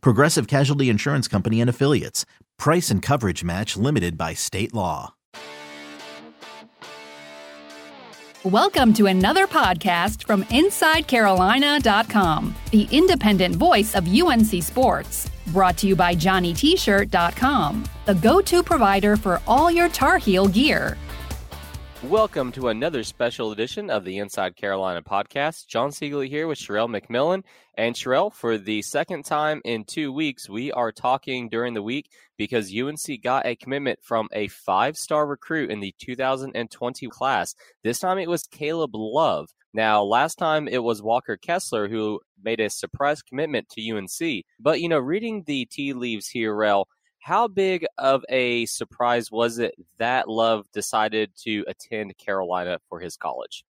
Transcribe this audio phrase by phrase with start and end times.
[0.00, 2.24] Progressive Casualty Insurance Company and Affiliates.
[2.58, 5.14] Price and coverage match limited by state law.
[8.44, 15.30] Welcome to another podcast from InsideCarolina.com, the independent voice of UNC Sports.
[15.46, 20.98] Brought to you by JohnnyT-shirt.com, the go-to provider for all your Tar Heel gear.
[22.08, 25.66] Welcome to another special edition of the Inside Carolina podcast.
[25.68, 27.44] Jon Seiglie here with Sherrell McMillan.
[27.78, 32.10] And Sherrell, for the second time in two weeks, we are talking during the week
[32.36, 37.54] because UNC got a commitment from a five star recruit in the 2020 class.
[37.82, 39.48] This time it was Caleb Love.
[39.72, 44.44] Now, last time it was Walker Kessler who made a surprise commitment to UNC.
[44.60, 46.86] But, you know, reading the tea leaves here, Rel,
[47.24, 53.16] how big of a surprise was it that Love decided to attend Carolina for his
[53.16, 53.64] college?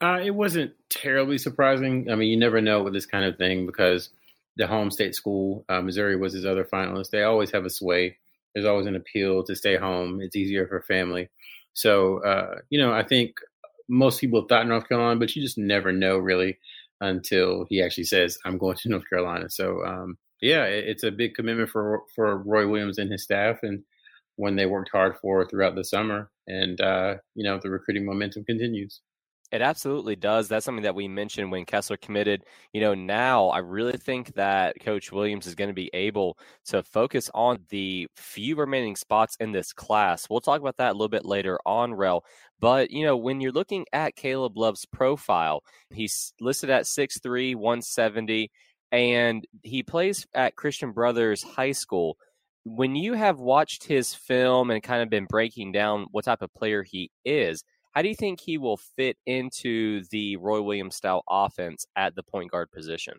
[0.00, 2.08] Uh, it wasn't terribly surprising.
[2.08, 4.10] I mean, you never know with this kind of thing because
[4.56, 7.10] the home state school, uh, Missouri was his other finalist.
[7.10, 8.16] They always have a sway.
[8.54, 10.20] There's always an appeal to stay home.
[10.20, 11.30] It's easier for family.
[11.72, 13.38] So, uh, you know, I think
[13.88, 16.58] most people thought North Carolina, but you just never know really
[17.00, 19.50] until he actually says, I'm going to North Carolina.
[19.50, 23.82] So, um, yeah, it's a big commitment for for Roy Williams and his staff, and
[24.36, 28.44] when they worked hard for throughout the summer, and uh, you know the recruiting momentum
[28.44, 29.00] continues.
[29.52, 30.46] It absolutely does.
[30.46, 32.44] That's something that we mentioned when Kessler committed.
[32.72, 36.84] You know, now I really think that Coach Williams is going to be able to
[36.84, 40.28] focus on the few remaining spots in this class.
[40.30, 42.24] We'll talk about that a little bit later on, Rel.
[42.60, 48.50] But, you know, when you're looking at Caleb Love's profile, he's listed at 6'3, 170
[48.92, 52.16] and he plays at Christian Brothers High School.
[52.64, 56.52] When you have watched his film and kind of been breaking down what type of
[56.52, 61.24] player he is, how do you think he will fit into the Roy Williams style
[61.28, 63.14] offense at the point guard position?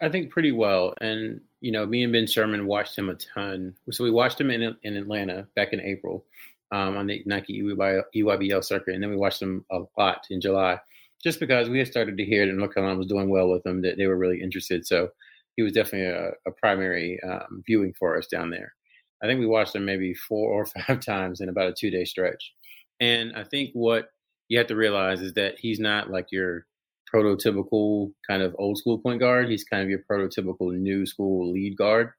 [0.00, 0.94] I think pretty well.
[1.00, 3.74] And, you know, me and Ben Sherman watched him a ton.
[3.90, 6.24] So we watched him in, in Atlanta back in April
[6.72, 8.94] um, on the Nike EYBL circuit.
[8.94, 10.80] And then we watched him a lot in July
[11.24, 13.82] just because we had started to hear that North Carolina was doing well with them,
[13.82, 14.86] that they were really interested.
[14.86, 15.08] So
[15.56, 18.74] he was definitely a, a primary um, viewing for us down there.
[19.22, 22.04] I think we watched him maybe four or five times in about a two day
[22.04, 22.52] stretch.
[23.00, 24.10] And I think what
[24.48, 26.66] you have to realize is that he's not like your
[27.12, 29.48] prototypical kind of old school point guard.
[29.48, 32.10] He's kind of your prototypical new school lead guard.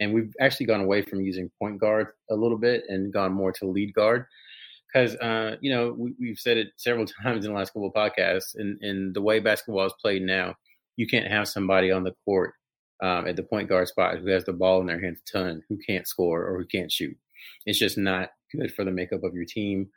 [0.00, 3.52] And we've actually gone away from using point guard a little bit and gone more
[3.52, 4.26] to lead guard
[4.94, 7.94] because uh, you know we, have said it several times in the last couple of
[7.94, 10.54] podcasts, and, the way basketball is played now,
[10.96, 12.54] you can't have somebody on the court
[13.02, 15.62] um, at the point guard spot who has the ball in their hands a ton,
[15.68, 17.16] who can't score or who can't shoot.
[17.66, 19.88] It's just not good for the makeup of your team.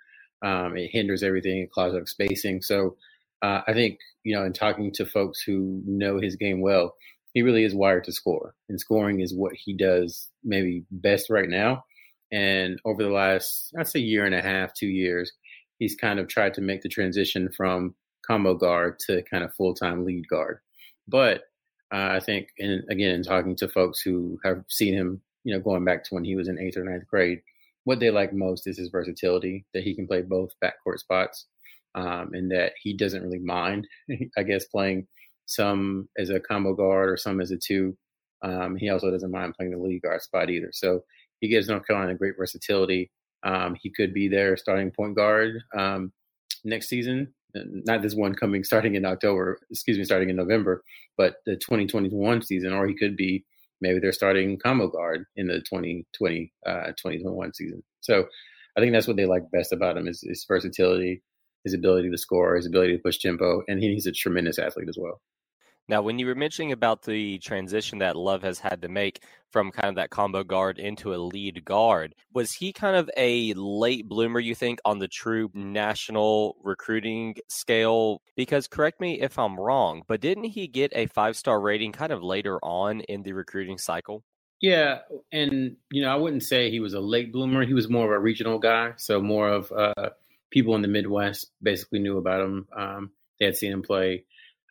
[0.44, 1.60] Um, it hinders everything.
[1.60, 2.62] It clogs up spacing.
[2.62, 2.96] So
[3.42, 6.96] uh, I think you know, in talking to folks who know his game well,
[7.34, 11.50] he really is wired to score, and scoring is what he does maybe best right
[11.50, 11.84] now.
[12.32, 15.32] And over the last, I'd say, year and a half, two years,
[15.80, 17.96] he's kind of tried to make the transition from
[18.26, 20.60] combo guard to kind of full time lead guard.
[21.08, 21.44] But
[21.94, 25.62] uh, I think, and again, in talking to folks who have seen him, you know,
[25.62, 27.42] going back to when he was in eighth or ninth grade,
[27.86, 31.46] what they like most is his versatility, that he can play both backcourt spots,
[31.96, 33.88] um, and that he doesn't really mind,
[34.38, 35.08] I guess, playing
[35.46, 37.98] some as a combo guard or some as a two.
[38.44, 40.70] Um, he also doesn't mind playing the lead guard spot either.
[40.74, 41.04] So
[41.40, 43.12] he gives North Carolina great versatility.
[43.44, 46.12] Um, he could be their starting point guard um,
[46.64, 47.34] next season.
[47.54, 50.84] Not this one coming starting in October, excuse me, starting in November,
[51.18, 53.46] but the 2021 season, or he could be
[53.82, 57.84] maybe they're starting combo guard in the 2020 uh, 2021 season.
[58.02, 58.26] So
[58.78, 61.22] I think that's what they like best about him is his versatility,
[61.64, 64.98] his ability to score, his ability to push tempo, and he's a tremendous athlete as
[65.00, 65.22] well.
[65.90, 69.72] Now, when you were mentioning about the transition that Love has had to make from
[69.72, 74.06] kind of that combo guard into a lead guard, was he kind of a late
[74.06, 78.22] bloomer, you think, on the true national recruiting scale?
[78.36, 82.12] Because correct me if I'm wrong, but didn't he get a five star rating kind
[82.12, 84.24] of later on in the recruiting cycle?
[84.60, 85.00] Yeah,
[85.32, 87.66] and you know, I wouldn't say he was a late bloomer.
[87.66, 90.10] He was more of a regional guy, so more of uh,
[90.50, 92.68] people in the Midwest basically knew about him.
[92.76, 94.26] Um, they had seen him play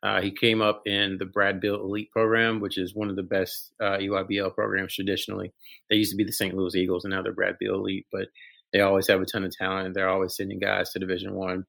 [0.06, 3.24] Uh, he came up in the Brad Beal Elite program, which is one of the
[3.24, 3.98] best uh,
[4.54, 5.52] programs traditionally.
[5.90, 6.54] They used to be the St.
[6.54, 8.06] Louis Eagles, and now they're Brad Beal Elite.
[8.12, 8.28] But
[8.72, 9.94] they always have a ton of talent.
[9.94, 11.64] They're always sending guys to Division One.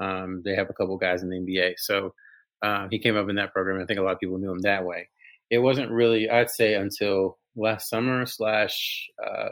[0.00, 2.14] Um, they have a couple guys in the NBA, so
[2.62, 3.82] uh, he came up in that program.
[3.82, 5.08] I think a lot of people knew him that way.
[5.50, 9.48] It wasn't really, I'd say, until last summer slash uh,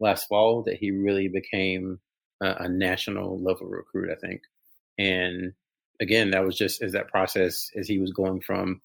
[0.00, 2.00] last fall that he really became
[2.42, 4.08] a, a national level recruit.
[4.10, 4.40] I think,
[4.98, 5.52] and
[6.00, 8.80] again, that was just as that process as he was going from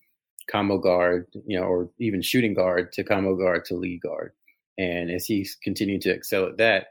[0.49, 4.33] combo guard, you know, or even shooting guard to combo guard to lead guard.
[4.77, 6.87] And as he's continued to excel at that,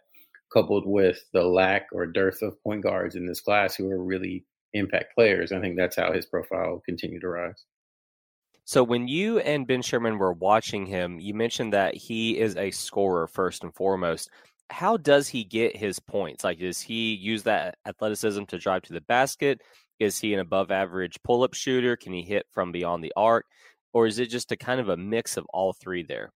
[0.52, 4.44] coupled with the lack or dearth of point guards in this class who are really
[4.72, 7.64] impact players, I think that's how his profile continued to rise.
[8.64, 12.70] So when you and Ben Sherman were watching him, you mentioned that he is a
[12.70, 14.28] scorer first and foremost.
[14.68, 16.44] How does he get his points?
[16.44, 19.62] Like, does he use that athleticism to drive to the basket?
[19.98, 21.96] Is he an above average pull up shooter?
[21.96, 23.46] Can he hit from beyond the arc?
[23.92, 26.32] Or is it just a kind of a mix of all three there?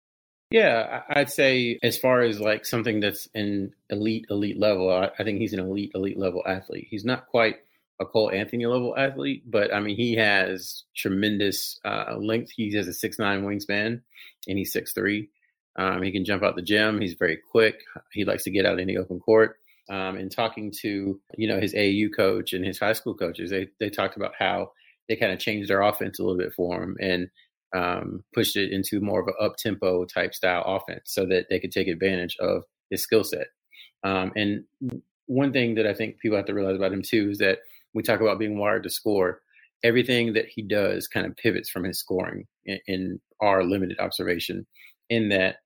[0.51, 5.41] Yeah, I'd say as far as like something that's an elite, elite level, I think
[5.41, 6.87] he's an elite, elite level athlete.
[6.91, 7.57] He's not quite
[8.01, 12.53] a Cole Anthony level athlete, but I mean, he has tremendous uh, length.
[12.53, 14.01] He has a six nine wingspan
[14.47, 15.29] and he's six three.
[15.77, 17.01] Um, he can jump out the gym.
[17.01, 17.83] He's very quick.
[18.13, 19.59] He likes to get out the open court
[19.91, 23.69] um, and talking to you know his AAU coach and his high school coaches, they
[23.81, 24.73] they talked about how
[25.09, 27.29] they kind of changed their offense a little bit for him and
[27.75, 31.59] um, pushed it into more of an up tempo type style offense so that they
[31.59, 33.49] could take advantage of his skill set.
[34.05, 34.65] Um, and
[35.27, 37.59] one thing that I think people have to realize about him too is that
[37.95, 39.41] we talk about being wired to score.
[39.85, 44.67] Everything that he does kind of pivots from his scoring in, in our limited observation.
[45.11, 45.57] In that,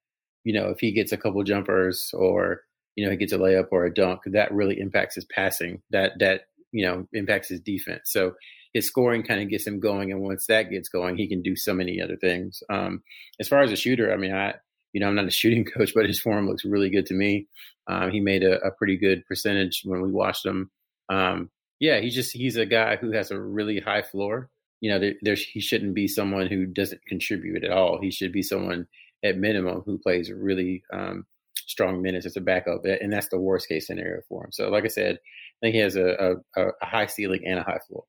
[0.45, 2.63] you know, if he gets a couple jumpers or
[2.97, 5.83] you know, he gets a layup or a dunk, that really impacts his passing.
[5.91, 6.43] That that
[6.73, 8.03] you know impacts his defense.
[8.07, 8.35] So
[8.73, 11.57] his scoring kind of gets him going, and once that gets going, he can do
[11.57, 12.63] so many other things.
[12.71, 13.03] Um,
[13.39, 14.55] as far as a shooter, I mean, I
[14.93, 17.49] you know I'm not a shooting coach, but his form looks really good to me.
[17.87, 20.71] Um, he made a, a, pretty good percentage when we watched him.
[21.09, 21.51] Um,
[21.81, 24.51] yeah, he's just he's a guy who has a really high floor.
[24.81, 28.01] You know, there, there's he shouldn't be someone who doesn't contribute at all.
[28.01, 28.87] He should be someone
[29.25, 31.27] at minimum who plays really um,
[31.73, 34.53] strong minutes as a backup, and that's the worst case scenario for him.
[34.53, 37.63] So, like I said, I think he has a, a, a high ceiling and a
[37.63, 38.05] high floor.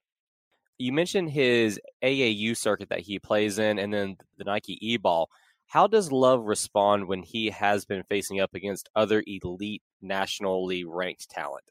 [0.77, 5.29] You mentioned his AAU circuit that he plays in, and then the Nike E Ball.
[5.67, 11.29] How does Love respond when he has been facing up against other elite, nationally ranked
[11.29, 11.63] talent?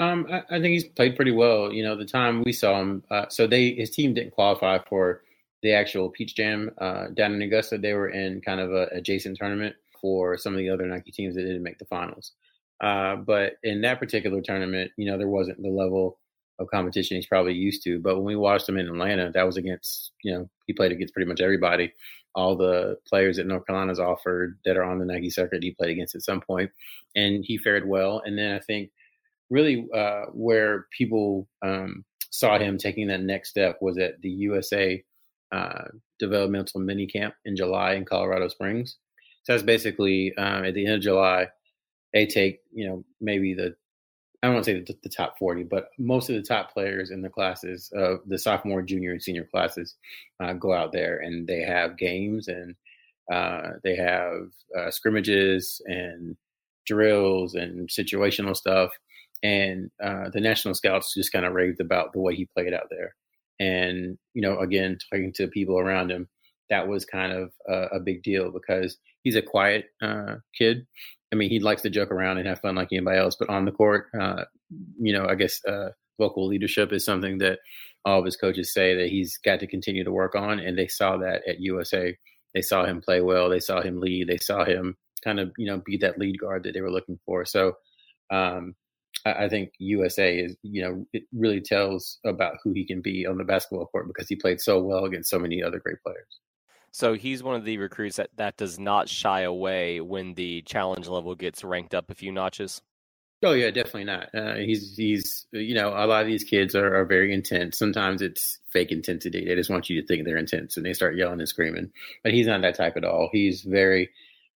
[0.00, 1.72] Um, I, I, think he's played pretty well.
[1.72, 5.22] You know, the time we saw him, uh, so they his team didn't qualify for
[5.62, 7.78] the actual Peach Jam uh, down in Augusta.
[7.78, 11.34] They were in kind of a adjacent tournament for some of the other Nike teams
[11.34, 12.32] that didn't make the finals.
[12.80, 16.18] Uh, but in that particular tournament, you know, there wasn't the level
[16.58, 18.00] of competition he's probably used to.
[18.00, 21.14] But when we watched him in Atlanta, that was against, you know, he played against
[21.14, 21.92] pretty much everybody.
[22.34, 25.90] All the players that North Carolina's offered that are on the Nike circuit, he played
[25.90, 26.70] against at some point,
[27.16, 28.22] and he fared well.
[28.24, 28.90] And then I think
[29.50, 35.02] really uh, where people um, saw him taking that next step was at the USA
[35.52, 35.84] uh,
[36.18, 38.96] developmental mini camp in July in Colorado Springs.
[39.48, 41.46] So that's basically um, at the end of July,
[42.12, 43.74] they take you know maybe the
[44.42, 47.10] I don't want to say the, the, top 40, but most of the top players
[47.10, 49.96] in the classes, uh, the sophomore, junior, and senior classes,
[50.38, 52.76] uh, go out there and they have games and
[53.32, 56.36] uh, they have uh, scrimmages and
[56.86, 58.92] drills and situational stuff.
[59.42, 62.90] And uh, the national scouts just kind of raved about the way he played out
[62.90, 63.16] there.
[63.58, 66.28] And, you know, again, talking to people around him,
[66.70, 70.86] that was kind of a, a big deal because he's a quiet uh, kid.
[71.30, 73.66] I mean, he likes to joke around and have fun like anybody else, but on
[73.66, 74.44] the court, uh,
[74.98, 77.58] you know, I guess uh, vocal leadership is something that
[78.06, 80.88] all of his coaches say that he's got to continue to work on, and they
[80.88, 82.16] saw that at USA.
[82.54, 83.50] They saw him play well.
[83.50, 84.28] They saw him lead.
[84.28, 87.18] They saw him kind of, you know, be that lead guard that they were looking
[87.26, 87.44] for.
[87.44, 87.74] So,
[88.30, 88.74] um,
[89.26, 93.26] I, I think USA is, you know, it really tells about who he can be
[93.26, 96.38] on the basketball court because he played so well against so many other great players.
[96.92, 101.08] So he's one of the recruits that, that does not shy away when the challenge
[101.08, 102.82] level gets ranked up a few notches.
[103.42, 104.34] Oh yeah, definitely not.
[104.34, 107.78] Uh, he's he's you know a lot of these kids are, are very intense.
[107.78, 109.44] Sometimes it's fake intensity.
[109.44, 111.92] They just want you to think they're intense and they start yelling and screaming.
[112.24, 113.28] But he's not that type at all.
[113.30, 114.10] He's very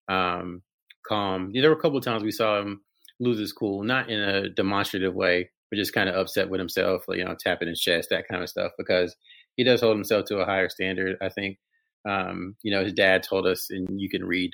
[0.08, 0.62] um,
[1.06, 1.52] calm.
[1.52, 2.82] There were a couple of times we saw him
[3.20, 7.04] lose his cool, not in a demonstrative way, but just kind of upset with himself,
[7.08, 9.14] you know, tapping his chest, that kind of stuff, because
[9.56, 11.16] he does hold himself to a higher standard.
[11.20, 11.58] I think
[12.04, 14.52] um, you know, his dad told us, and you can read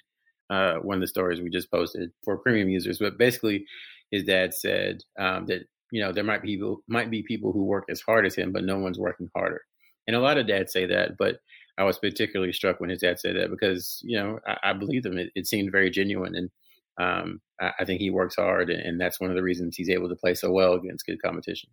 [0.50, 2.98] uh, one of the stories we just posted for premium users.
[2.98, 3.64] But basically,
[4.10, 7.64] his dad said um, that you know there might be people might be people who
[7.64, 9.62] work as hard as him, but no one's working harder.
[10.06, 11.36] And a lot of dads say that, but
[11.76, 15.04] I was particularly struck when his dad said that because you know I, I believe
[15.04, 15.18] him.
[15.18, 16.50] It, it, seemed very genuine, and
[16.98, 19.90] um, I, I, think he works hard, and, and that's one of the reasons he's
[19.90, 21.70] able to play so well against good competition.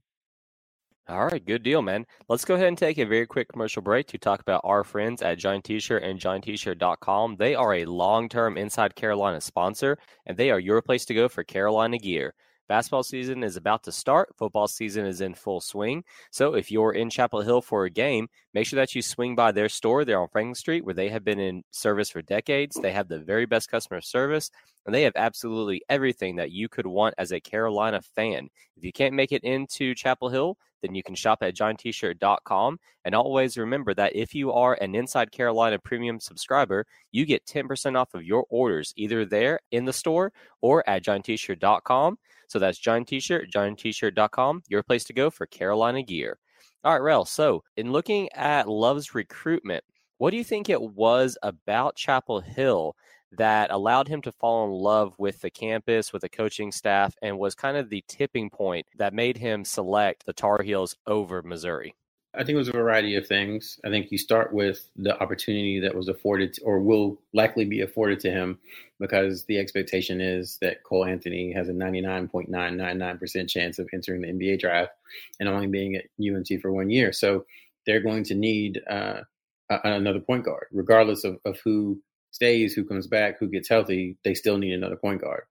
[1.08, 2.08] All right, good deal, man.
[2.30, 5.22] Let's go ahead and take a very quick commercial break to talk about our friends
[5.22, 7.36] at Johnny T-Shirt and JohnnyT-Shirt.com.
[7.38, 11.44] They are a long-term Inside Carolina sponsor, and they are your place to go for
[11.44, 12.34] Carolina gear.
[12.68, 14.34] Basketball season is about to start.
[14.36, 16.04] Football season is in full swing.
[16.32, 19.52] So if you're in Chapel Hill for a game, make sure that you swing by
[19.52, 22.80] their store there on Franklin Street, where they have been in service for decades.
[22.82, 24.50] They have the very best customer service,
[24.88, 28.50] and they have absolutely everything that you could want as a Carolina fan.
[28.76, 32.80] If you can't make it into Chapel Hill, then you can shop at johnnytshirt.com.
[33.06, 37.98] And always remember that if you are an Inside Carolina premium subscriber, you get 10%
[37.98, 42.18] off of your orders either there in the store or at johnnytshirt.com.
[42.48, 46.38] So that's Johnny T-shirt, giantshirt.com, your place to go for Carolina gear.
[46.84, 47.26] All right, Rel.
[47.26, 49.84] So in looking at Love's recruitment,
[50.20, 52.96] what do you think it was about Chapel Hill
[53.38, 57.38] that allowed him to fall in love with the campus, with the coaching staff, and
[57.38, 61.96] was kind of the tipping point that made him select the Tar Heels over Missouri?
[62.38, 63.80] I think it was a variety of things.
[63.86, 68.20] I think you start with the opportunity that was afforded or will likely be afforded
[68.22, 68.60] to him
[69.00, 74.60] because the expectation is that Cole Anthony has a 99.999% chance of entering the NBA
[74.60, 74.92] draft
[75.40, 77.14] and only being at UNC for one year.
[77.14, 77.46] So
[77.86, 79.22] they're going to need uh,
[79.70, 82.02] another point guard, regardless of, of who
[82.36, 85.44] stays, who comes back, who gets healthy, they still need another point guard.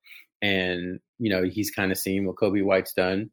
[0.43, 3.31] And, you know, he's kind of seen what Coby White's done.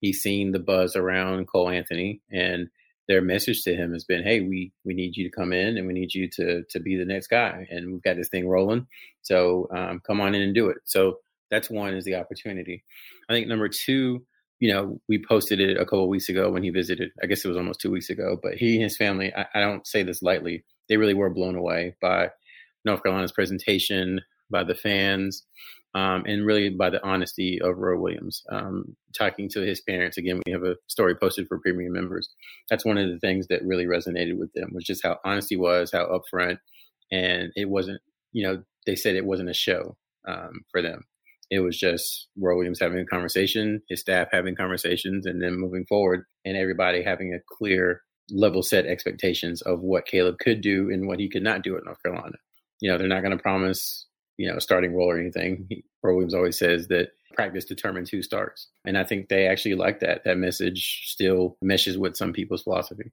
[0.00, 2.68] He's seen the buzz around Cole Anthony and
[3.06, 5.86] their message to him has been, Hey, we, we need you to come in and
[5.86, 7.66] we need you to, to be the next guy.
[7.70, 8.86] And we've got this thing rolling.
[9.22, 10.78] So um, come on in and do it.
[10.84, 11.18] So
[11.50, 12.82] that's one is the opportunity.
[13.28, 14.24] I think number two,
[14.58, 17.10] you know, we posted it a couple weeks ago when he visited.
[17.22, 19.60] I guess it was almost two weeks ago, but he and his family, I, I
[19.60, 22.30] don't say this lightly, they really were blown away by
[22.84, 25.44] North Carolina's presentation, by the fans,
[25.94, 28.42] um, and really by the honesty of Roy Williams.
[28.50, 32.28] Um, talking to his parents again, we have a story posted for premium members.
[32.70, 35.56] That's one of the things that really resonated with them was just how honest he
[35.56, 36.58] was, how upfront,
[37.12, 38.00] and it wasn't.
[38.32, 41.04] You know, they said it wasn't a show um, for them.
[41.50, 45.84] It was just Roy Williams having a conversation, his staff having conversations, and then moving
[45.86, 51.06] forward, and everybody having a clear level set expectations of what Caleb could do and
[51.06, 52.36] what he could not do at North Carolina
[52.80, 55.66] you know, they're not going to promise, you know, starting role or anything.
[55.68, 58.68] He, Williams always says that practice determines who starts.
[58.84, 60.24] And I think they actually like that.
[60.24, 63.12] That message still meshes with some people's philosophy.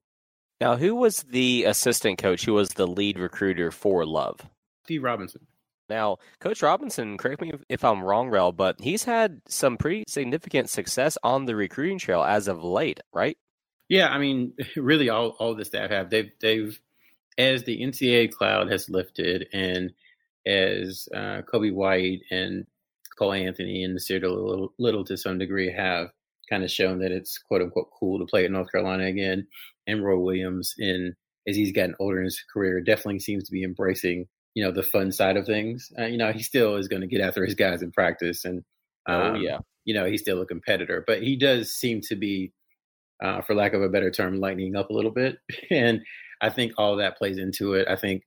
[0.59, 4.41] Now, who was the assistant coach who was the lead recruiter for Love?
[4.83, 5.47] Steve Robinson.
[5.89, 10.69] Now, Coach Robinson, correct me if I'm wrong, Rel, but he's had some pretty significant
[10.69, 13.37] success on the recruiting trail as of late, right?
[13.89, 16.09] Yeah, I mean, really, all all the staff have.
[16.09, 16.79] They've they've
[17.37, 19.91] as the NCAA cloud has lifted and
[20.45, 22.65] as uh, Coby White and
[23.17, 26.09] Cole Anthony and Nassir Little, Little to some degree have
[26.49, 29.47] kind of shown that it's quote unquote cool to play at North Carolina again,
[29.87, 31.15] and Roy Williams, in
[31.47, 34.83] as he's gotten older in his career, definitely seems to be embracing you know the
[34.83, 35.91] fun side of things.
[35.97, 38.63] Uh, you know, he still is going to get after his guys in practice, and
[39.07, 42.15] oh, um, oh yeah, you know he's still a competitor, but he does seem to
[42.15, 42.51] be,
[43.23, 45.37] uh, for lack of a better term, lightening up a little bit,
[45.71, 46.01] and
[46.41, 47.87] I think all that plays into it.
[47.87, 48.23] I think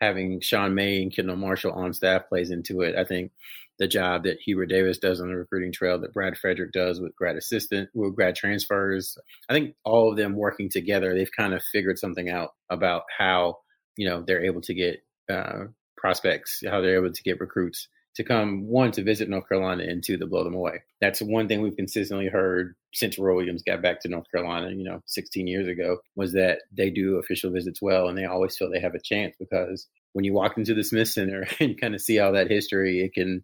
[0.00, 2.96] having Sean May and Kendall Marshall on staff plays into it.
[2.96, 3.30] I think
[3.78, 7.14] the job that Hubert Davis does on the recruiting trail, that Brad Frederick does with
[7.16, 9.16] grad assistant, with grad transfers.
[9.48, 13.58] I think all of them working together, they've kind of figured something out about how
[13.96, 15.64] you know they're able to get uh,
[15.96, 20.02] prospects, how they're able to get recruits to come one to visit North Carolina and
[20.02, 20.82] two to blow them away.
[21.00, 24.84] That's one thing we've consistently heard since Roy Williams got back to North Carolina, you
[24.84, 28.70] know, 16 years ago, was that they do official visits well and they always feel
[28.70, 32.00] they have a chance because when you walk into the Smith Center and kind of
[32.00, 33.42] see all that history, it can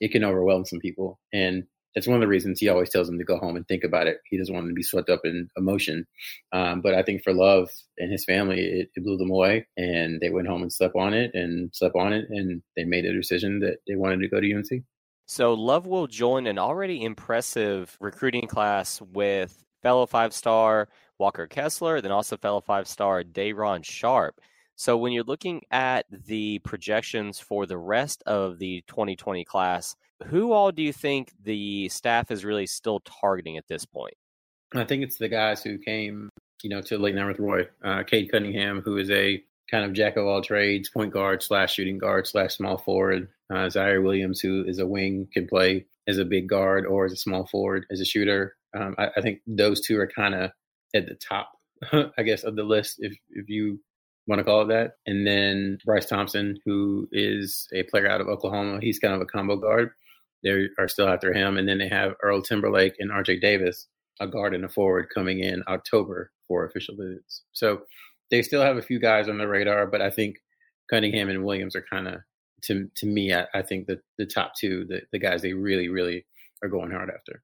[0.00, 1.18] it can overwhelm some people.
[1.32, 1.64] And
[1.96, 4.06] that's one of the reasons he always tells them to go home and think about
[4.06, 4.18] it.
[4.28, 6.06] He doesn't want them to be swept up in emotion.
[6.52, 10.20] Um, but I think for Love and his family, it, it, blew them away, and
[10.20, 13.14] they went home and slept on it and slept on it, and they made a
[13.14, 14.84] decision that they wanted to go to UNC.
[15.24, 20.88] So Love will join an already impressive recruiting class with fellow five star
[21.18, 24.38] Walker Kessler, then also fellow five star Day'Ron Sharpe.
[24.74, 30.52] So when you're looking at the projections for the rest of the 2020 class, who
[30.52, 34.14] all do you think the staff is really still targeting at this point?
[34.74, 36.28] I think it's the guys who came,
[36.62, 37.68] you know, to Late Night with Roy.
[37.84, 41.74] Uh, Cade Cunningham, who is a kind of jack of all trades, point guard slash
[41.74, 43.28] shooting guard slash small forward.
[43.50, 47.12] Uh, Ziaire Williams, who is a wing, can play as a big guard or as
[47.12, 48.56] a small forward as a shooter.
[48.76, 50.50] Um, I, I think those two are kind of
[50.94, 51.50] at the top
[51.92, 53.80] I guess, of the list, if if you
[54.26, 54.92] want to call it that.
[55.06, 59.26] And then Bryce Thompson, who is a player out of Oklahoma, he's kind of a
[59.26, 59.90] combo guard.
[60.42, 61.56] They are still after him.
[61.56, 63.88] And then they have Earl Timberlake and RJ Davis,
[64.20, 67.42] a guard and a forward, coming in October for official visits.
[67.52, 67.82] So
[68.30, 70.36] they still have a few guys on the radar, but I think
[70.90, 72.20] Cunningham and Williams are kind of,
[72.62, 75.88] to to me, I, I think the the top two, the, the guys they really,
[75.88, 76.26] really
[76.62, 77.42] are going hard after.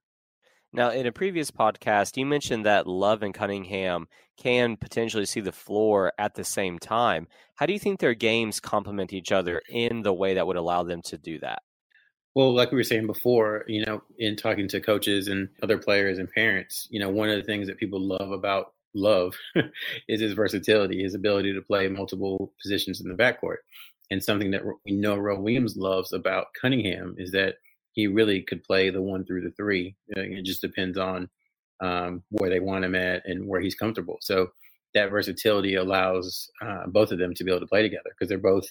[0.75, 4.07] Now, in a previous podcast, you mentioned that Love and Cunningham
[4.37, 7.27] can potentially see the floor at the same time.
[7.55, 10.81] How do you think their games complement each other in the way that would allow
[10.81, 11.61] them to do that?
[12.35, 16.17] Well, like we were saying before, you know, in talking to coaches and other players
[16.17, 19.33] and parents, you know, one of the things that people love about Love
[20.07, 23.57] is his versatility, his ability to play multiple positions in the backcourt.
[24.11, 27.55] And something that we know Roy Williams loves about Cunningham is that
[27.93, 29.95] he really could play the one through the three.
[30.09, 31.29] It just depends on
[31.79, 34.17] um, where they want him at and where he's comfortable.
[34.21, 34.51] So
[34.93, 38.37] that versatility allows uh, both of them to be able to play together because they're
[38.37, 38.67] both.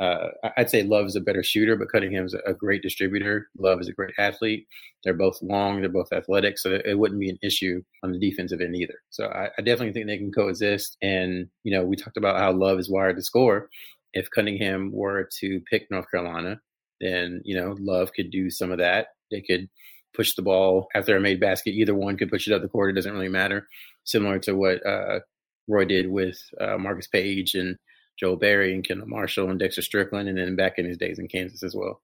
[0.00, 3.48] Uh, I'd say Love is a better shooter, but Cunningham's a great distributor.
[3.58, 4.66] Love is a great athlete.
[5.02, 5.80] They're both long.
[5.80, 9.00] They're both athletic, so it wouldn't be an issue on the defensive end either.
[9.10, 10.96] So I, I definitely think they can coexist.
[11.02, 13.68] And you know, we talked about how Love is wired to score.
[14.12, 16.60] If Cunningham were to pick North Carolina,
[17.00, 19.08] then you know Love could do some of that.
[19.30, 19.68] They could
[20.14, 21.70] push the ball after a made basket.
[21.70, 22.90] Either one could push it up the court.
[22.90, 23.68] It doesn't really matter.
[24.04, 25.20] Similar to what uh,
[25.68, 27.76] Roy did with uh, Marcus Paige and
[28.18, 31.28] Joel Berry and Kendall Marshall and Dexter Strickland, and then back in his days in
[31.28, 32.00] Kansas as well.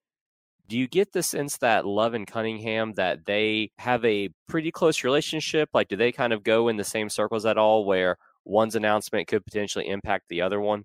[0.66, 5.04] Do you get the sense that Love and Cunningham that they have a pretty close
[5.04, 5.68] relationship?
[5.74, 9.28] Like, do they kind of go in the same circles at all, where one's announcement
[9.28, 10.84] could potentially impact the other one?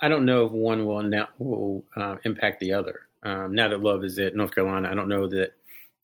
[0.00, 4.04] I don't know if one will will uh, impact the other um, now that Love
[4.04, 5.50] is at North Carolina, I don't know that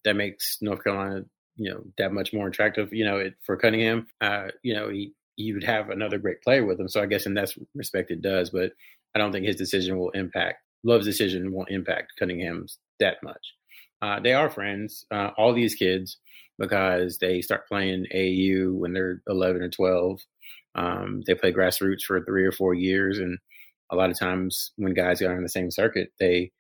[0.04, 1.24] that makes North Carolina,
[1.56, 2.92] you know, that much more attractive.
[2.92, 6.64] You know, it, for Cunningham, uh, you know, he he would have another great player
[6.64, 6.88] with him.
[6.88, 8.72] So I guess in that respect it does, but
[9.14, 13.54] I don't think his decision will impact Love's decision won't impact Cunningham's that much.
[14.00, 16.18] Uh, they are friends, uh, all these kids,
[16.58, 20.20] because they start playing AU when they're 11 or 12.
[20.74, 23.38] Um, they play grassroots for three or four years, and
[23.90, 26.50] a lot of times when guys are on the same circuit, they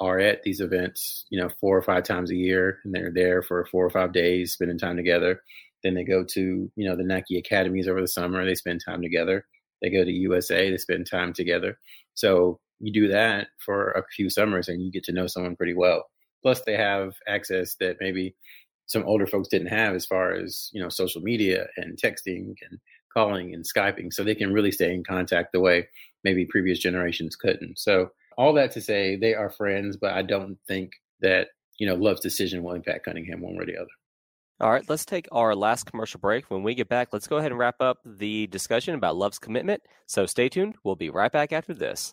[0.00, 3.42] are at these events, you know, four or five times a year, and they're there
[3.42, 5.42] for four or five days, spending time together.
[5.82, 8.44] Then they go to, you know, the Nike academies over the summer.
[8.44, 9.44] They spend time together.
[9.82, 10.70] They go to USA.
[10.70, 11.78] They spend time together.
[12.14, 15.74] So you do that for a few summers, and you get to know someone pretty
[15.74, 16.06] well.
[16.42, 18.34] Plus, they have access that maybe
[18.86, 22.78] some older folks didn't have, as far as you know, social media and texting and
[23.12, 25.88] calling and skyping, so they can really stay in contact the way
[26.24, 27.78] maybe previous generations couldn't.
[27.78, 31.94] So all that to say, they are friends, but I don't think that you know
[31.94, 33.86] Love's decision will impact Cunningham one way or the other.
[34.60, 36.50] All right, let's take our last commercial break.
[36.50, 39.84] When we get back, let's go ahead and wrap up the discussion about Love's commitment.
[40.06, 40.74] So stay tuned.
[40.82, 42.12] We'll be right back after this.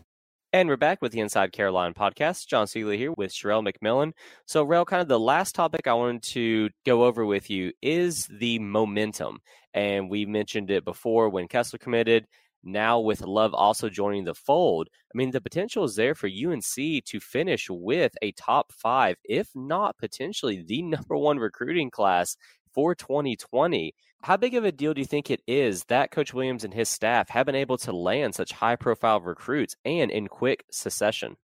[0.53, 2.45] And we're back with the Inside Carolina podcast.
[2.45, 4.11] Jon Seiglie here with Sherrell McMillan.
[4.45, 8.27] So, Rel, kind of the last topic I wanted to go over with you is
[8.27, 9.39] the momentum.
[9.73, 12.25] And we mentioned it before when Kessler committed.
[12.65, 16.65] Now, with Love also joining the fold, I mean, the potential is there for UNC
[17.05, 22.35] to finish with a top five, if not potentially the number one recruiting class
[22.73, 23.93] for 2020.
[24.23, 26.89] How big of a deal do you think it is that Coach Williams and his
[26.89, 31.37] staff have been able to land such high profile recruits and in quick succession?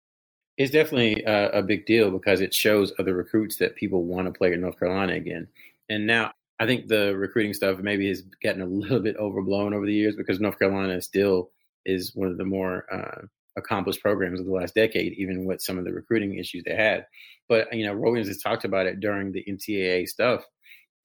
[0.57, 4.37] It's definitely a, a big deal because it shows other recruits that people want to
[4.37, 5.47] play in North Carolina again.
[5.89, 9.85] And now I think the recruiting stuff maybe has gotten a little bit overblown over
[9.85, 11.49] the years because North Carolina still
[11.83, 15.79] is one of the more uh, accomplished programs of the last decade, even with some
[15.79, 17.07] of the recruiting issues they had.
[17.49, 20.45] But you know, Williams has talked about it during the NCAA stuff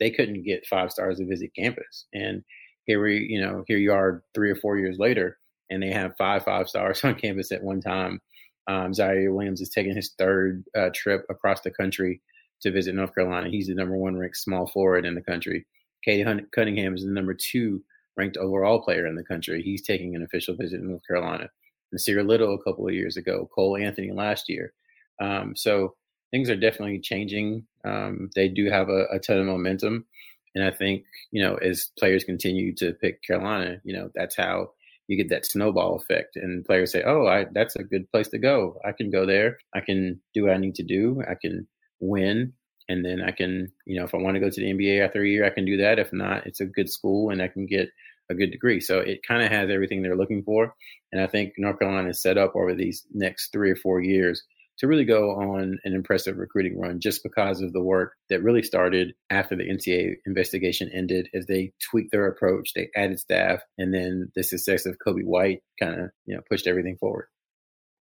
[0.03, 2.07] they couldn't get five stars to visit campus.
[2.13, 2.43] And
[2.87, 5.39] here we, you know, here you are three or four years later,
[5.71, 8.21] and they have five five stars on campus at one time.
[8.67, 12.21] Um, Ziaire Williams is taking his third uh, trip across the country
[12.63, 13.49] to visit North Carolina.
[13.49, 15.67] He's the number one ranked small forward in the country.
[16.05, 17.83] Cade Cunningham is the number two
[18.17, 19.63] ranked overall player in the country.
[19.63, 21.49] He's taking an official visit in North Carolina.
[21.95, 24.73] Nassir Little a couple of years ago, Cole Anthony last year.
[25.21, 25.95] Um, so
[26.33, 27.67] things are definitely changing.
[27.85, 30.07] Um, they do have a, a, ton of momentum.
[30.55, 34.71] And I think, you know, as players continue to pick Carolina, you know, that's how
[35.09, 36.37] you get that snowball effect.
[36.37, 38.79] And players say, oh, I, that's a good place to go.
[38.85, 39.59] I can go there.
[39.75, 41.23] I can do what I need to do.
[41.29, 41.67] I can
[42.01, 42.55] win.
[42.89, 45.23] And then I can, you know, if I want to go to the NBA after
[45.23, 45.99] a year, I can do that.
[45.99, 47.89] If not, it's a good school and I can get
[48.31, 48.81] a good degree.
[48.81, 50.75] So it kind of has everything they're looking for.
[51.13, 54.43] And I think North Carolina is set up over these next three or four years
[54.79, 58.63] to really go on an impressive recruiting run just because of the work that really
[58.63, 63.93] started after the NCAA investigation ended as they tweaked their approach, they added staff, and
[63.93, 67.27] then the success of Coby White kind of, you know, pushed everything forward.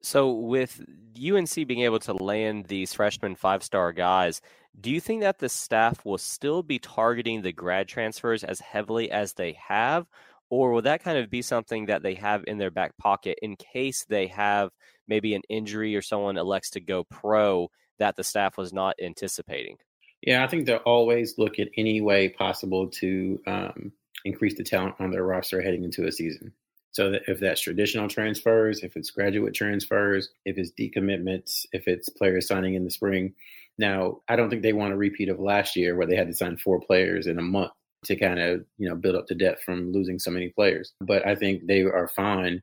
[0.03, 0.83] So, with
[1.16, 4.42] UNC being able to land these freshman five star guys,
[4.79, 9.11] do you think that the staff will still be targeting the grad transfers as heavily
[9.11, 10.07] as they have?
[10.50, 13.57] Or will that kind of be something that they have in their back pocket in
[13.57, 14.70] case they have
[15.09, 19.78] maybe an injury or someone elects to go pro that the staff was not anticipating?
[20.22, 23.92] Yeah, I think they'll always look at any way possible to um,
[24.24, 26.52] increase the talent on their roster heading into a season.
[26.92, 32.09] So that if that's traditional transfers, if it's graduate transfers, if it's decommitments, if it's
[32.09, 33.35] players signing in the spring.
[33.76, 36.35] Now, I don't think they want a repeat of last year where they had to
[36.35, 37.72] sign four players in a month
[38.04, 40.92] to kind of, you know, build up the depth from losing so many players.
[41.00, 42.62] But I think they are fine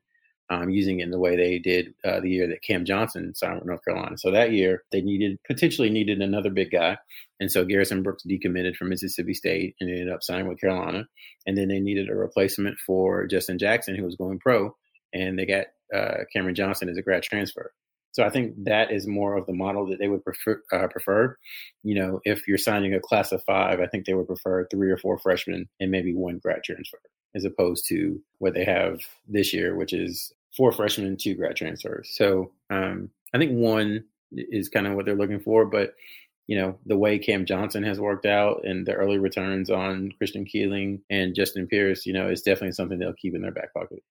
[0.50, 3.56] um, using it in the way they did uh, the year that Cam Johnson signed
[3.56, 4.18] with North Carolina.
[4.18, 6.98] So that year they needed potentially needed another big guy,
[7.40, 11.06] and so Garrison Brooks decommitted from Mississippi State and ended up signing with Carolina.
[11.46, 14.76] And then they needed a replacement for Justin Jackson, who was going pro,
[15.12, 17.72] and they got uh, Cameron Johnson as a grad transfer.
[18.12, 20.62] So I think that is more of the model that they would prefer.
[20.70, 21.36] Uh, prefer.
[21.82, 24.90] You know, if you're signing a class of five, I think they would prefer three
[24.90, 26.98] or four freshmen and maybe one grad transfer,
[27.34, 31.56] as opposed to what they have this year, which is four freshmen and two grad
[31.56, 32.10] transfers.
[32.14, 35.94] So um, I think one is kind of what they're looking for, but
[36.48, 40.44] you know the way Cam Johnson has worked out and the early returns on Christian
[40.44, 44.02] Keeling and Justin Pierce, you know, is definitely something they'll keep in their back pocket.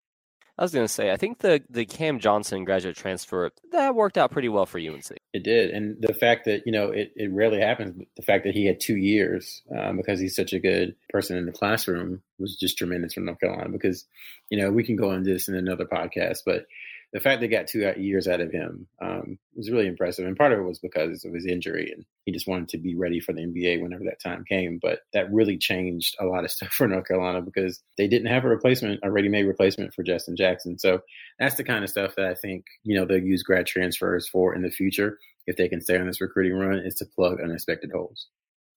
[0.58, 4.18] I was going to say, I think the the Cam Johnson graduate transfer that worked
[4.18, 5.12] out pretty well for UNC.
[5.34, 7.94] It did, and the fact that you know it, it rarely happens.
[7.94, 11.38] But the fact that he had two years um, because he's such a good person
[11.38, 13.70] in the classroom was just tremendous for North Carolina.
[13.70, 14.06] Because
[14.50, 16.66] you know we can go on this in another podcast, but
[17.14, 20.26] the fact they got two years out of him um, was really impressive.
[20.26, 22.96] And part of it was because of his injury, and he just wanted to be
[22.96, 24.80] ready for the NBA whenever that time came.
[24.82, 28.46] But that really changed a lot of stuff for North Carolina because they didn't have
[28.46, 30.80] a replacement, a ready-made replacement for Justin Jackson.
[30.80, 31.02] So
[31.38, 34.56] that's the kind of stuff that I think you know they'll use grad transfers for
[34.56, 37.92] in the future if they can stay on this recruiting run is to plug unexpected
[37.92, 38.28] holes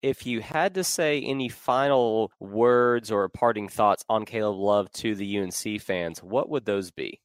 [0.03, 5.15] if you had to say any final words or parting thoughts on Caleb Love to
[5.15, 7.21] the UNC fans, what would those be?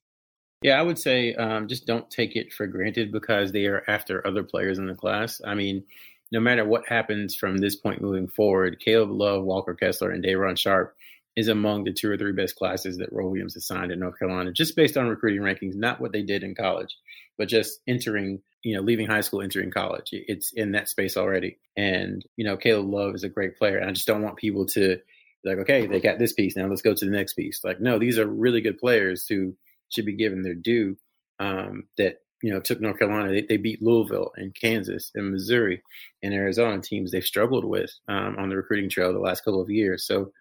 [0.63, 4.25] Yeah, I would say um, just don't take it for granted because they are after
[4.25, 5.39] other players in the class.
[5.45, 5.83] I mean,
[6.31, 10.55] no matter what happens from this point moving forward, Caleb Love, Walker Kessler, and Day'Ron
[10.55, 10.95] Sharpe
[11.35, 14.17] is among the two or three best classes that Roy Williams has signed in North
[14.17, 16.97] Carolina, just based on recruiting rankings, not what they did in college,
[17.37, 20.09] but just entering, you know, leaving high school, entering college.
[20.11, 21.59] It's in that space already.
[21.77, 23.77] And, you know, Caleb Love is a great player.
[23.77, 24.97] And I just don't want people to
[25.43, 26.57] be like, okay, they got this piece.
[26.57, 27.61] Now let's go to the next piece.
[27.63, 29.53] Like, no, these are really good players who
[29.89, 30.97] should be given their due.
[31.39, 33.29] Um, that you know took North Carolina.
[33.29, 35.81] They, they, beat Louisville and Kansas and Missouri
[36.23, 39.69] and Arizona teams they've struggled with um, on the recruiting trail the last couple of
[39.69, 40.05] years.
[40.05, 40.31] So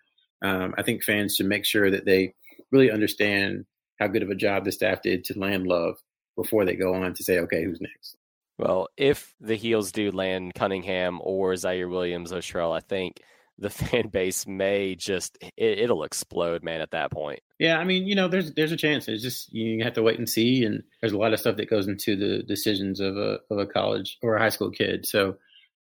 [0.43, 2.35] um, I think fans should make sure that they
[2.71, 3.67] really understand
[3.99, 5.97] how good of a job the staff did to land Love
[6.37, 8.17] before they go on to say, okay, who's next.
[8.59, 13.21] Well, if the heels do land Cunningham or Ziaire Williams Otrell, I think
[13.59, 16.81] the fan base may just it, will explode, man.
[16.81, 17.79] At that point, yeah.
[17.79, 19.09] I mean, you know, there's there's a chance.
[19.09, 21.71] It's just you have to wait and see, and there's a lot of stuff that
[21.71, 25.07] goes into the decisions of a of a college or a high school kid.
[25.07, 25.37] So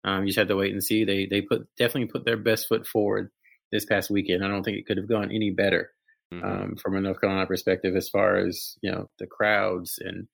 [0.03, 1.03] um, you just have to wait and see.
[1.03, 3.31] They they put definitely put their best foot forward
[3.71, 4.43] this past weekend.
[4.43, 5.91] I don't think it could have gone any better
[6.33, 6.45] mm-hmm.
[6.45, 10.27] um, from a North Carolina perspective, as far as you know the crowds and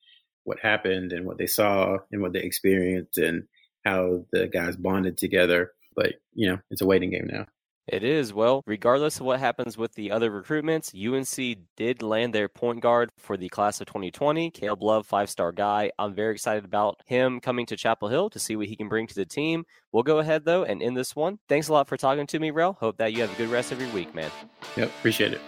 [0.44, 3.44] what happened and what they saw and what they experienced and
[3.84, 7.46] how the guys bonded together but you know, it's a waiting game now.
[7.90, 8.32] It is.
[8.32, 13.10] Well, regardless of what happens with the other recruitments, UNC did land their point guard
[13.18, 15.90] for the class of 2020, Caleb Love, five star guy.
[15.98, 19.08] I'm very excited about him coming to Chapel Hill to see what he can bring
[19.08, 19.64] to the team.
[19.90, 21.40] We'll go ahead, though, and end this one.
[21.48, 22.74] Thanks a lot for talking to me, Rel.
[22.74, 24.30] Hope that you have a good rest of your week, man.
[24.76, 25.40] Yep, appreciate it.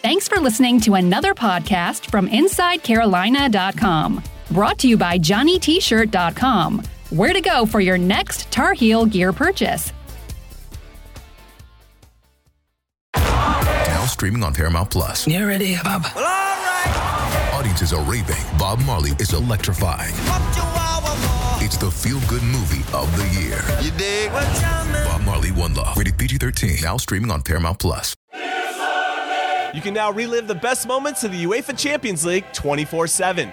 [0.00, 4.22] Thanks for listening to another podcast from InsideCarolina.com.
[4.52, 6.82] Brought to you by JohnnyT-shirt.com.
[7.10, 9.94] Where to go for your next Tar Heel gear purchase.
[13.16, 15.26] Now streaming on Paramount Plus.
[15.26, 16.02] You ready, Bob?
[16.14, 17.50] Well, all right.
[17.54, 18.36] Audiences are raving.
[18.58, 20.12] Bob Marley is electrifying.
[21.64, 23.62] It's the feel-good movie of the year.
[23.80, 24.30] You dig?
[24.30, 25.96] Bob Marley, One Love.
[25.96, 26.82] Rated PG-13.
[26.82, 28.14] Now streaming on Paramount Plus.
[29.74, 33.52] You can now relive the best moments of the UEFA Champions League 24-7.